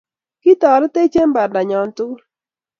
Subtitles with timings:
[0.61, 2.21] Toretech eng bandanyo tugul